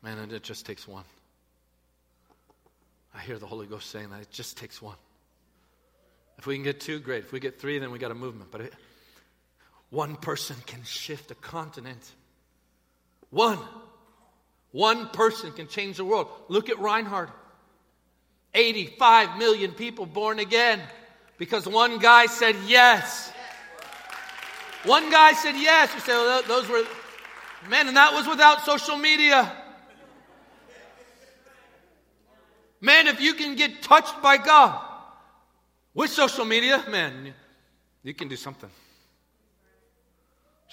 [0.02, 1.04] Man, and it just takes one.
[3.14, 4.96] I hear the Holy Ghost saying that it just takes one.
[6.38, 7.22] If we can get two, great.
[7.22, 8.50] If we get three, then we got a movement.
[8.50, 8.74] But it,
[9.90, 12.02] one person can shift a continent.
[13.30, 13.58] One.
[14.72, 16.28] One person can change the world.
[16.48, 17.30] Look at Reinhard.
[18.54, 20.80] 85 million people born again
[21.38, 23.32] because one guy said yes.
[24.84, 25.92] One guy said yes.
[25.94, 26.84] You say, well, those were,
[27.68, 29.52] man, and that was without social media.
[32.80, 34.80] Man, if you can get touched by God
[35.94, 37.34] with social media, man,
[38.02, 38.70] you can do something.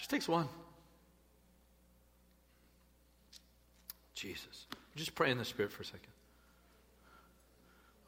[0.04, 0.50] Just takes one.
[4.14, 4.66] Jesus.
[4.98, 6.12] Just pray in the Spirit for a second.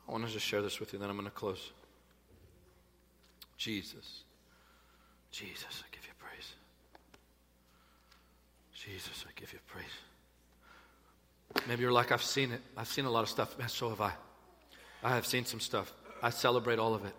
[0.05, 1.71] I want to just share this with you, then I'm going to close.
[3.57, 4.23] Jesus.
[5.31, 6.51] Jesus, I give you praise.
[8.73, 9.85] Jesus, I give you praise.
[11.69, 12.61] Maybe you're like, I've seen it.
[12.75, 13.57] I've seen a lot of stuff.
[13.57, 14.11] Man, so have I.
[15.01, 15.93] I have seen some stuff.
[16.21, 17.15] I celebrate all of it.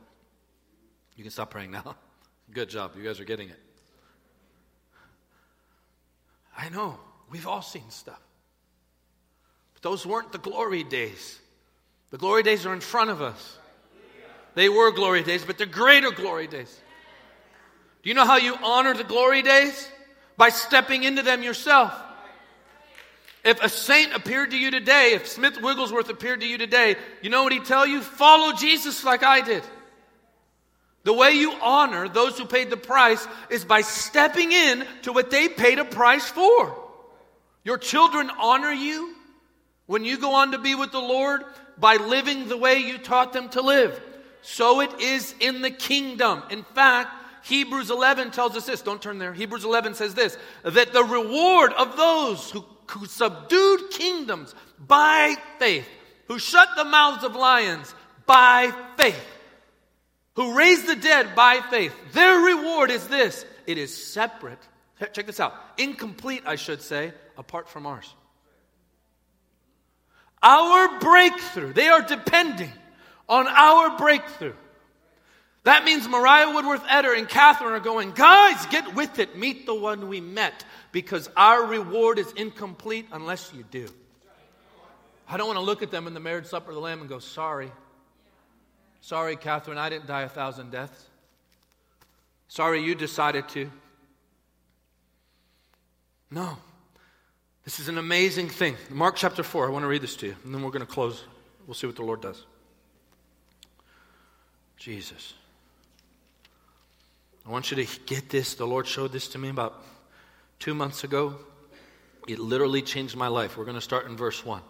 [1.17, 1.97] You can stop praying now.
[2.53, 2.93] Good job.
[2.95, 3.66] You guys are getting it.
[6.57, 6.99] I know.
[7.31, 8.21] We've all seen stuff.
[9.75, 11.39] But those weren't the glory days.
[12.11, 13.59] The glory days are in front of us.
[14.55, 16.81] They were glory days, but they're greater glory days.
[18.03, 19.89] Do you know how you honor the glory days?
[20.39, 21.93] By stepping into them yourself.
[23.45, 27.31] If a saint appeared to you today, if Smith Wigglesworth appeared to you today, you
[27.31, 28.01] know what he'd tell you?
[28.01, 29.63] Follow Jesus like I did.
[31.07, 35.31] The way you honor those who paid the price is by stepping in to what
[35.31, 36.77] they paid a price for.
[37.63, 39.15] Your children honor you
[39.87, 41.45] when you go on to be with the Lord
[41.79, 44.01] by living the way you taught them to live.
[44.43, 46.43] So it is in the kingdom.
[46.51, 47.11] In fact,
[47.45, 48.83] Hebrews 11 tells us this.
[48.83, 49.33] Don't turn there.
[49.33, 55.87] Hebrews 11 says this that the reward of those who, who subdued kingdoms by faith,
[56.27, 57.95] who shut the mouths of lions
[58.27, 59.36] by faith,
[60.37, 61.95] who raised the dead by faith.
[62.13, 64.61] Their reward is this it is separate.
[65.13, 68.15] Check this out incomplete, I should say, apart from ours.
[70.43, 72.71] Our breakthrough, they are depending
[73.29, 74.55] on our breakthrough.
[75.65, 79.37] That means Maria Woodworth Etter and Kathryn are going, guys, get with it.
[79.37, 83.89] Meet the one we met because our reward is incomplete unless you do.
[85.29, 87.09] I don't want to look at them in the marriage supper of the Lamb and
[87.09, 87.73] go, sorry.
[89.07, 91.07] Sorry, Kathryn, I didn't die a thousand deaths.
[92.49, 93.71] Sorry, you decided to.
[96.29, 96.59] No.
[97.65, 98.75] This is an amazing thing.
[98.91, 100.93] Mark chapter 4, I want to read this to you, and then we're going to
[100.93, 101.23] close.
[101.69, 102.47] We'll see what the Lord does.
[104.77, 105.35] Jesus.
[107.47, 108.55] I want you to get this.
[108.55, 109.85] The Lord showed this to me about
[110.59, 111.37] two months ago.
[112.27, 113.57] It literally changed my life.
[113.57, 114.63] We're going to start in verse 1.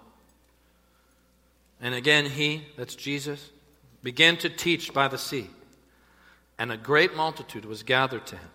[1.81, 3.49] And again, He, that's Jesus,
[4.07, 5.51] began to teach by the sea,
[6.61, 8.51] and a great multitude was gathered to him.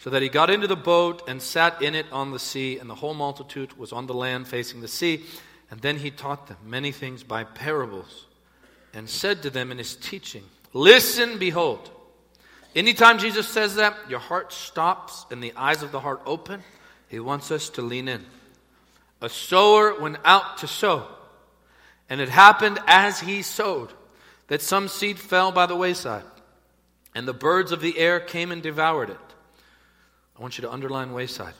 [0.00, 2.90] So that he got into the boat and sat in it on the sea, and
[2.90, 5.22] the whole multitude was on the land facing the sea.
[5.70, 8.26] And then he taught them many things by parables,
[8.92, 10.42] and said to them in his teaching,
[10.72, 11.88] Listen, behold.
[12.74, 16.60] Anytime Jesus says that, your heart stops and the eyes of the heart open.
[17.06, 18.26] He wants us to lean in.
[19.20, 21.06] A sower went out to sow,
[22.10, 23.92] and it happened as he sowed
[24.48, 26.24] that some seed fell by the wayside,
[27.14, 29.16] and the birds of the air came and devoured it.
[30.36, 31.54] I want you to underline wayside.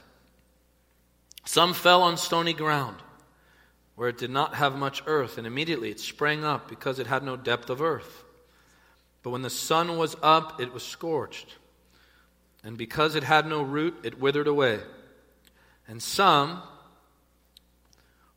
[1.45, 2.97] Some fell on stony ground,
[3.95, 7.23] where it did not have much earth, and immediately it sprang up because it had
[7.23, 8.25] no depth of earth.
[9.23, 11.57] But when the sun was up, it was scorched,
[12.63, 14.81] and because it had no root, it withered away.
[15.87, 16.63] And some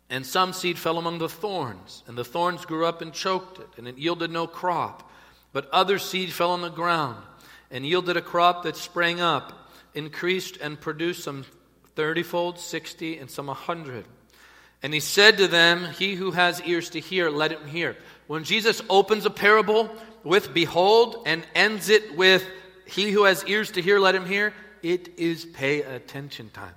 [0.09, 3.67] and some seed fell among the thorns, and the thorns grew up and choked it,
[3.77, 5.11] and it yielded no crop.
[5.51, 7.17] But other seed fell on the ground,
[7.71, 11.45] and yielded a crop that sprang up, increased, and produced some
[11.95, 14.05] thirtyfold, sixty, and some a hundred.
[14.83, 17.97] And he said to them, He who has ears to hear, let him hear.
[18.27, 19.89] When Jesus opens a parable
[20.23, 22.47] with behold and ends it with
[22.85, 26.75] he who has ears to hear, let him hear, it is pay attention time.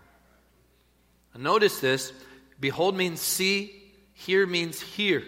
[1.37, 2.13] notice this
[2.61, 5.25] Behold means see, hear means hear.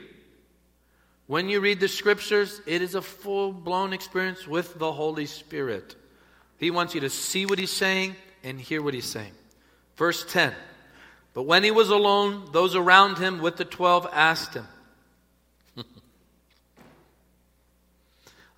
[1.27, 5.97] When you read the scriptures, it is a full blown experience with the Holy Spirit.
[6.59, 8.15] He wants you to see what he's saying
[8.45, 9.33] and hear what he's saying.
[9.97, 10.53] Verse 10
[11.33, 14.67] But when he was alone, those around him with the twelve asked him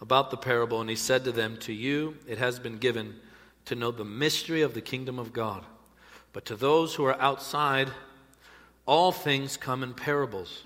[0.00, 3.20] about the parable, and he said to them, To you it has been given
[3.66, 5.64] to know the mystery of the kingdom of God,
[6.32, 7.90] but to those who are outside,
[8.86, 10.62] all things come in parables,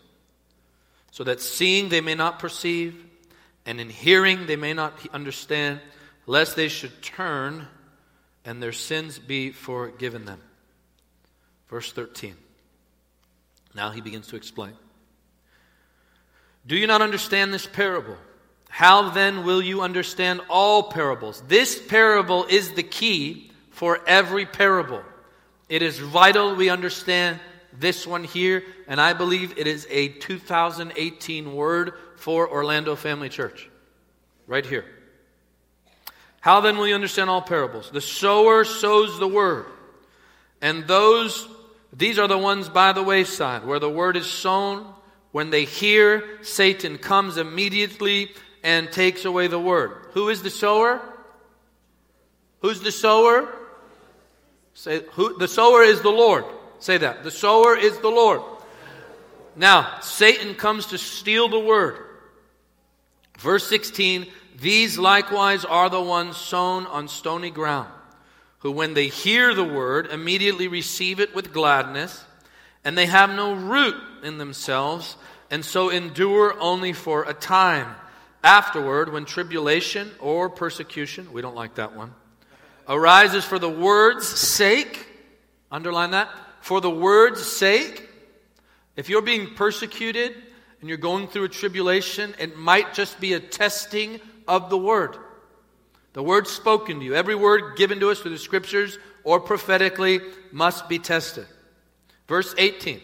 [1.11, 3.04] so that seeing they may not perceive,
[3.64, 5.81] and in hearing they may not understand,
[6.26, 7.66] lest they should turn
[8.44, 10.40] and their sins be forgiven them.
[11.68, 12.35] Verse 13.
[13.74, 14.72] Now he begins to explain.
[16.66, 18.16] Do you not understand this parable?
[18.68, 21.42] How then will you understand all parables?
[21.48, 25.02] This parable is the key for every parable.
[25.68, 27.40] It is vital we understand
[27.79, 33.69] this one here, and I believe it is a 2018 word for Orlando Family Church.
[34.47, 34.85] Right here.
[36.41, 37.91] How then will you understand all parables?
[37.91, 39.67] The sower sows the word.
[40.61, 41.49] And those,
[41.93, 44.95] these are the ones by the wayside, where the word is sown.
[45.31, 48.31] When they hear, Satan comes immediately
[48.62, 50.07] and takes away the word.
[50.12, 51.01] Who is the sower?
[52.61, 53.55] Who's the sower?
[54.75, 56.45] Say, who, the sower is the Lord.
[56.81, 57.25] Say that.
[57.25, 58.43] The sower is the Lord.
[59.57, 61.99] Now, Satan comes to steal the word.
[63.38, 64.27] Verse 16
[64.61, 67.88] These likewise are the ones sown on stony ground,
[68.61, 72.25] who, when they hear the word, immediately receive it with gladness,
[72.85, 75.17] and they have no root in themselves,
[75.51, 77.95] and so endure only for a time.
[78.45, 82.14] Afterward, when tribulation or persecution, we don't like that one,
[82.88, 85.07] arises for the word's sake,
[85.73, 86.29] underline that,
[86.68, 88.07] for the word's sake,
[88.94, 90.35] if you're being persecuted
[90.81, 95.16] and you're going through a tribulation, it might just be a testing of the word.
[96.12, 100.20] The word spoken to you, every word given to us through the scriptures or prophetically
[100.52, 101.46] must be tested.
[102.26, 103.00] Verse 18.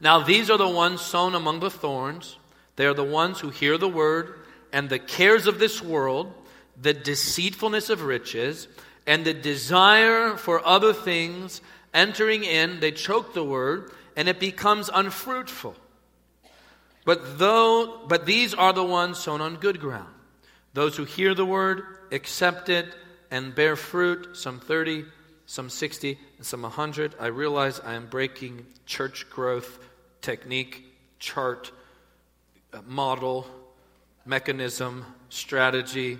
[0.00, 2.36] Now these are the ones sown among the thorns.
[2.74, 4.40] They are the ones who hear the word,
[4.72, 6.34] and the cares of this world,
[6.82, 8.66] the deceitfulness of riches,
[9.06, 11.60] and the desire for other things
[11.92, 15.74] entering in, they choke the word, and it becomes unfruitful.
[17.04, 20.12] But though but these are the ones sown on good ground.
[20.74, 22.86] Those who hear the word, accept it,
[23.30, 25.04] and bear fruit, some 30,
[25.46, 27.14] some 60, and some 100.
[27.18, 29.78] I realize I am breaking church growth
[30.20, 30.84] technique,
[31.18, 31.72] chart,
[32.72, 33.46] uh, model,
[34.26, 36.18] mechanism, strategy,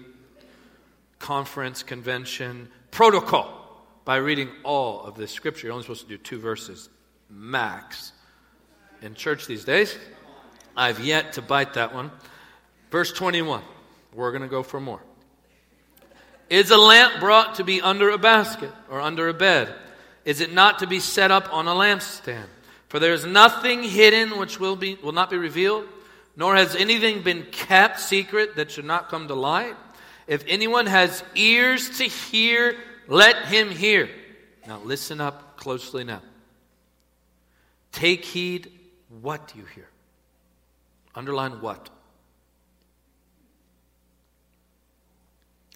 [1.19, 3.60] conference, convention, protocol
[4.11, 5.69] by reading all of this scripture.
[5.69, 6.89] You're only supposed to do two verses,
[7.29, 8.11] max.
[9.03, 9.97] In church these days,
[10.77, 12.11] I've yet to bite that one.
[12.91, 13.63] Verse 21.
[14.13, 15.01] We're going to go for more.
[16.49, 19.73] Is a lamp brought to be under a basket or under a bed?
[20.25, 22.49] Is it not to be set up on a lampstand?
[22.89, 25.87] For there is nothing hidden which will, be, will not be revealed,
[26.35, 29.77] nor has anything been kept secret that should not come to light.
[30.27, 32.75] If anyone has ears to hear,
[33.11, 34.09] let him hear.
[34.67, 36.23] Now, listen up closely now.
[37.93, 38.71] Take heed
[39.21, 39.89] what you hear.
[41.15, 41.91] Underline what?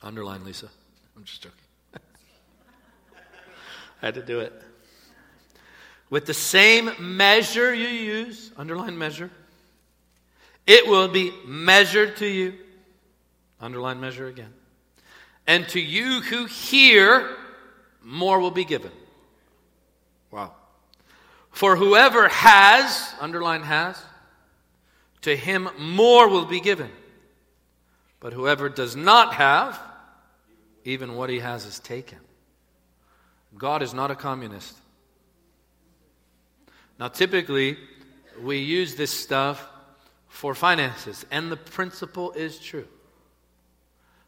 [0.01, 0.69] Underline, Lisa.
[1.17, 1.59] I'm just joking.
[4.03, 4.53] I had to do it.
[6.11, 9.31] With the same measure you use, underline measure,
[10.67, 12.55] it will be measured to you.
[13.61, 14.53] Underline measure again.
[15.47, 17.37] And to you who hear,
[18.03, 18.93] more will be given.
[20.31, 20.53] Wow.
[21.51, 24.03] For whoever has, underline has,
[25.23, 26.91] to him more will be given.
[28.21, 29.81] But whoever does not have,
[30.85, 32.19] even what he has is taken.
[33.57, 34.77] God is not a communist.
[36.99, 37.77] Now, typically,
[38.43, 39.67] we use this stuff
[40.29, 42.89] for finances, and the principle is true.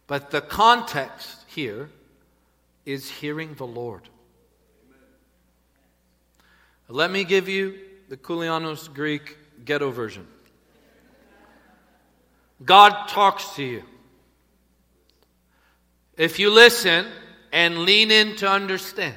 [0.07, 1.91] But the context here
[2.85, 4.09] is hearing the Lord.
[6.89, 7.79] Let me give you
[8.09, 10.27] the Koulianos Greek ghetto version.
[12.65, 13.83] God talks to you.
[16.17, 17.07] If you listen
[17.53, 19.17] and lean in to understand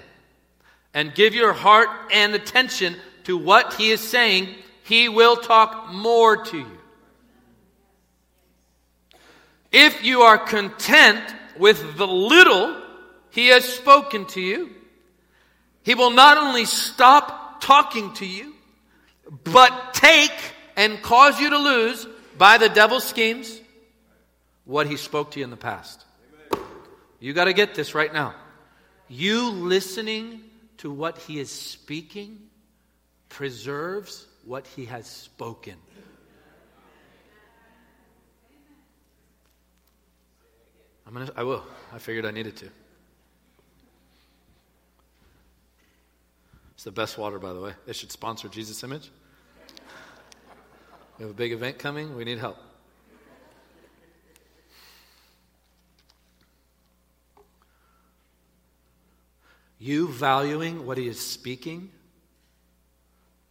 [0.94, 6.44] and give your heart and attention to what He is saying, He will talk more
[6.46, 6.79] to you.
[9.72, 11.24] If you are content
[11.58, 12.76] with the little
[13.32, 14.72] He has spoken to you,
[15.84, 18.54] He will not only stop talking to you,
[19.44, 20.32] but take
[20.76, 22.08] and cause you to lose
[22.38, 23.60] by the devil's schemes
[24.66, 26.06] what He spoke to you in the past.
[27.20, 28.34] You got to get this right now.
[29.08, 30.42] You listening
[30.78, 32.40] to what He is speaking
[33.28, 35.76] preserves what He has spoken.
[41.10, 41.64] I'm gonna, I will.
[41.92, 42.70] I figured I needed to.
[46.76, 47.74] It's the best water, by the way.
[47.88, 49.10] They should sponsor Jesus Image.
[51.18, 52.16] We have a big event coming.
[52.16, 52.58] We need help.
[59.80, 61.90] You valuing what he is speaking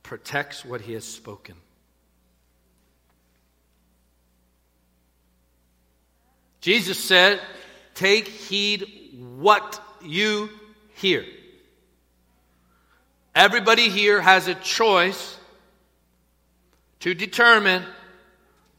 [0.04, 1.56] protects what he has spoken.
[6.68, 7.40] Jesus said,
[7.94, 10.50] Take heed what you
[10.96, 11.24] hear.
[13.34, 15.38] Everybody here has a choice
[17.00, 17.84] to determine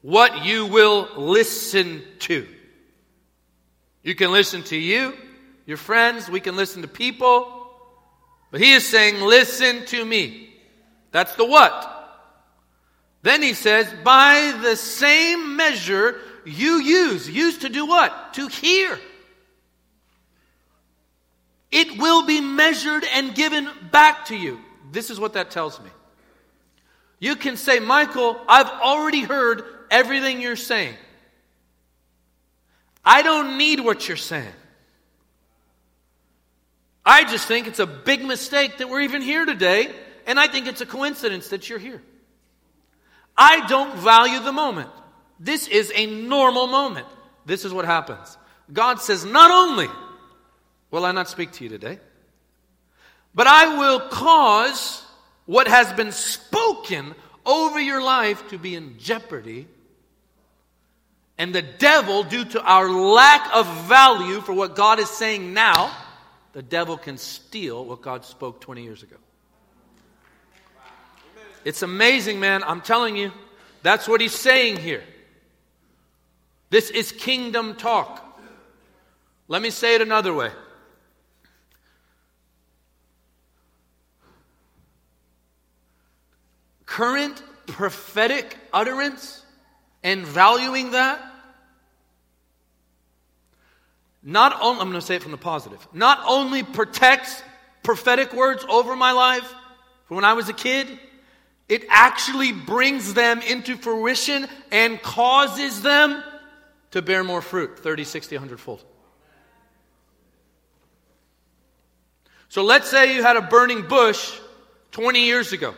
[0.04, 2.48] what you will listen to.
[4.04, 5.16] You can listen to you,
[5.66, 7.72] your friends, we can listen to people,
[8.52, 10.54] but he is saying, Listen to me.
[11.10, 11.96] That's the what.
[13.24, 17.30] Then he says, By the same measure you use.
[17.30, 18.34] Use to do what?
[18.36, 19.00] To hear.
[21.72, 24.60] It will be measured and given back to you.
[24.92, 25.90] This is what that tells me.
[27.20, 30.96] You can say, Michael, I've already heard everything you're saying.
[33.04, 34.54] I don't need what you're saying.
[37.06, 39.94] I just think it's a big mistake that we're even here today,
[40.28, 42.02] and I think it's a coincidence that you're here.
[43.36, 44.90] I don't value the moment.
[45.40, 47.08] This is a normal moment.
[47.46, 48.38] This is what happens.
[48.72, 49.88] God says, Not only
[50.92, 52.00] will I not speak to you today,
[53.34, 55.04] but I will cause
[55.46, 57.16] what has been spoken
[57.46, 59.68] over your life to be in jeopardy.
[61.38, 65.96] And the devil, due to our lack of value for what God is saying now,
[66.52, 69.16] the devil can steal what God spoke 20 years ago.
[71.64, 72.64] It's amazing, man.
[72.64, 73.32] I'm telling you.
[73.82, 75.04] That's what he's saying here.
[76.70, 78.26] This is kingdom talk.
[79.48, 80.52] Let me say it another way.
[86.86, 89.44] Current prophetic utterance
[90.04, 91.20] and valuing that
[94.22, 97.42] not only, I'm going to say it from the positive, not only protects
[97.84, 99.54] prophetic words over my life
[100.06, 100.88] from when I was a kid,
[101.70, 106.24] it actually brings them into fruition and causes them
[106.92, 108.84] to bear more fruit 30, 60, 100 fold.
[112.48, 114.40] So let's say you had a burning bush
[114.92, 115.76] 20 years ago.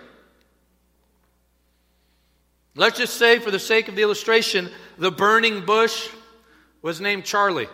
[2.75, 6.07] Let's just say, for the sake of the illustration, the burning bush
[6.81, 7.67] was named Charlie.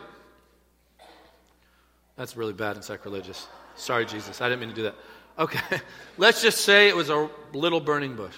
[2.16, 3.48] That's really bad and sacrilegious.
[3.76, 4.42] Sorry, Jesus.
[4.42, 4.96] I didn't mean to do that.
[5.38, 5.82] Okay.
[6.18, 8.36] Let's just say it was a little burning bush.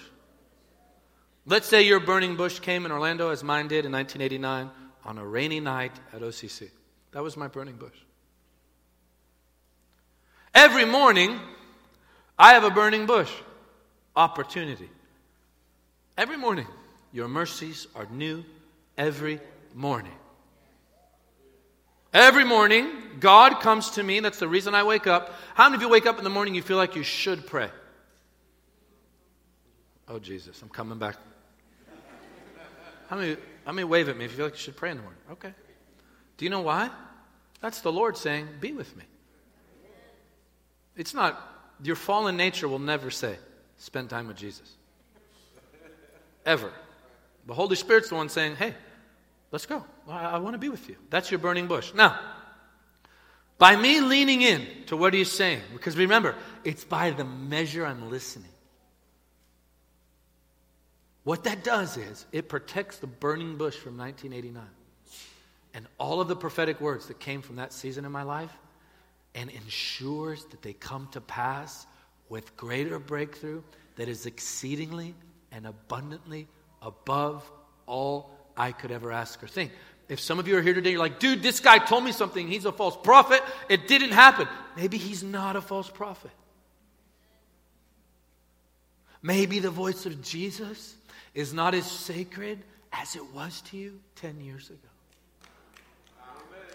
[1.45, 4.69] Let's say your burning bush came in Orlando, as mine did in 1989,
[5.05, 6.69] on a rainy night at OCC.
[7.11, 7.95] That was my burning bush.
[10.53, 11.39] Every morning,
[12.37, 13.31] I have a burning bush
[14.15, 14.89] opportunity.
[16.17, 16.67] Every morning,
[17.13, 18.43] your mercies are new
[18.97, 19.39] every
[19.73, 20.13] morning.
[22.13, 22.87] Every morning,
[23.19, 24.19] God comes to me.
[24.19, 25.33] That's the reason I wake up.
[25.53, 27.69] How many of you wake up in the morning you feel like you should pray?
[30.07, 31.17] Oh, Jesus, I'm coming back.
[33.09, 34.97] How many, how many wave at me if you feel like you should pray in
[34.97, 35.21] the morning?
[35.31, 35.53] Okay.
[36.37, 36.89] Do you know why?
[37.61, 39.03] That's the Lord saying, Be with me.
[40.95, 41.39] It's not,
[41.83, 43.37] your fallen nature will never say,
[43.77, 44.75] Spend time with Jesus.
[46.45, 46.71] Ever.
[47.47, 48.73] The Holy Spirit's the one saying, Hey,
[49.51, 49.83] let's go.
[50.07, 50.95] I, I want to be with you.
[51.09, 51.93] That's your burning bush.
[51.93, 52.19] Now,
[53.57, 58.09] by me leaning in to what he's saying, because remember, it's by the measure I'm
[58.09, 58.51] listening.
[61.29, 64.63] What that does is it protects the burning bush from 1989
[65.75, 68.51] and all of the prophetic words that came from that season in my life
[69.35, 71.85] and ensures that they come to pass
[72.29, 73.61] with greater breakthrough
[73.97, 75.13] that is exceedingly
[75.51, 76.47] and abundantly
[76.81, 77.47] above
[77.85, 79.71] all I could ever ask or think.
[80.07, 82.47] If some of you are here today, you're like, dude, this guy told me something.
[82.47, 83.43] He's a false prophet.
[83.69, 84.47] It didn't happen.
[84.75, 86.31] Maybe he's not a false prophet.
[89.21, 90.95] Maybe the voice of Jesus
[91.33, 92.59] is not as sacred
[92.91, 94.77] as it was to you 10 years ago.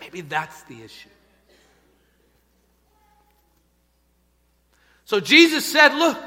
[0.00, 1.09] Maybe that's the issue.
[5.07, 6.18] So Jesus said, Look,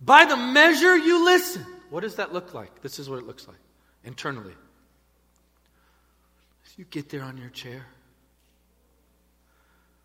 [0.00, 2.82] by the measure you listen, what does that look like?
[2.82, 3.58] This is what it looks like
[4.04, 4.54] internally.
[6.76, 7.84] you get there on your chair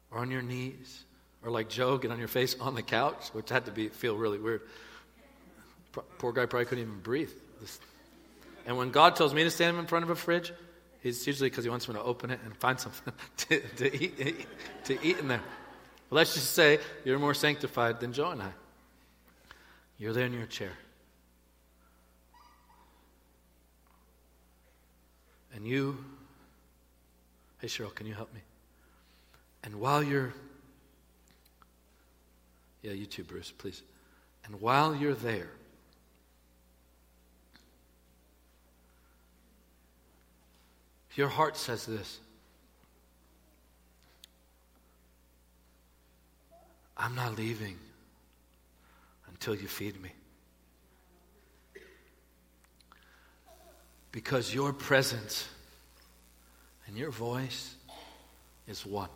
[0.10, 1.06] or on your knees,
[1.44, 4.16] or like Joe, get on your face on the couch, which had to be feel
[4.16, 4.62] really weird.
[6.18, 7.32] Poor guy probably couldn't even breathe.
[8.66, 10.52] And when God tells me to stand in front of a fridge,
[11.04, 14.48] it's usually because he wants me to open it and find something to, to, eat,
[14.86, 15.42] to eat in there.
[16.10, 18.52] Let's just say you're more sanctified than Joe and I.
[19.98, 20.72] You're there in your chair.
[25.56, 26.04] And you,
[27.60, 28.40] hey Cheryl, can you help me?
[29.64, 30.34] And while you're,
[32.82, 33.82] yeah, you too, Bruce, please.
[34.46, 35.50] And while you're there,
[41.16, 42.20] Your heart says this
[46.98, 47.78] I'm not leaving
[49.28, 50.12] until you feed me.
[54.12, 55.48] Because your presence
[56.88, 57.76] and your voice
[58.68, 59.10] is one.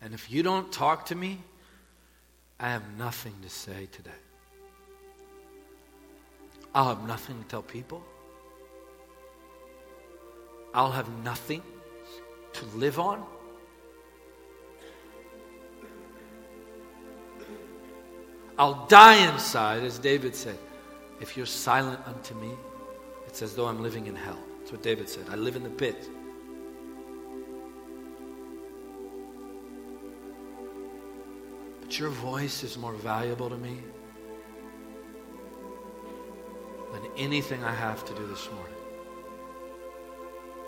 [0.00, 1.38] And if you don't talk to me,
[2.58, 4.10] I have nothing to say today.
[6.74, 8.02] I'll have nothing to tell people.
[10.78, 11.60] I'll have nothing
[12.52, 13.26] to live on.
[18.56, 20.56] I'll die inside, as David said.
[21.20, 22.52] If you're silent unto me,
[23.26, 24.38] it's as though I'm living in hell.
[24.60, 25.24] That's what David said.
[25.30, 26.08] I live in the pit.
[31.80, 33.78] But your voice is more valuable to me
[36.92, 38.77] than anything I have to do this morning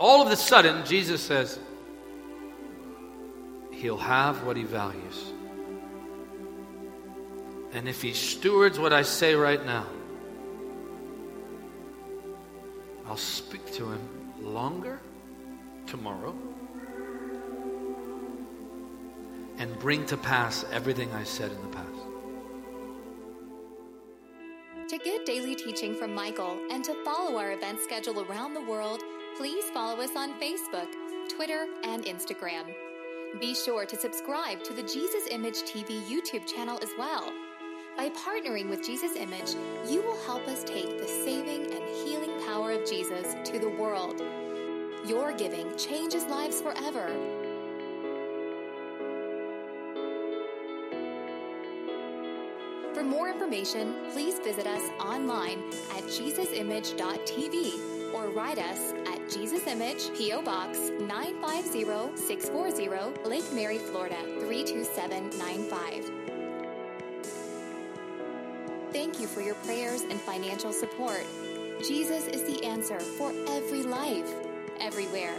[0.00, 1.58] all of a sudden, Jesus says,
[3.70, 5.32] He'll have what he values.
[7.72, 9.86] And if he stewards what I say right now,
[13.06, 14.00] I'll speak to him
[14.40, 15.00] longer
[15.86, 16.34] tomorrow
[19.58, 21.86] and bring to pass everything I said in the past.
[24.88, 29.02] To get daily teaching from Michael and to follow our event schedule around the world,
[29.40, 30.86] please follow us on Facebook,
[31.34, 32.64] Twitter, and Instagram.
[33.40, 37.32] Be sure to subscribe to the Jesus Image TV YouTube channel as well.
[37.96, 39.54] By partnering with Jesus Image,
[39.88, 44.20] you will help us take the saving and healing power of Jesus to the world.
[45.06, 47.08] Your giving changes lives forever.
[52.92, 55.60] For more information, please visit us online
[55.96, 60.42] at jesusimage.tv or write us at Jesus Image, P.O.
[60.42, 66.10] Box 950640, Lake Mary, Florida 32795.
[68.92, 71.26] Thank you for your prayers and financial support.
[71.86, 74.30] Jesus is the answer for every life,
[74.80, 75.34] everywhere.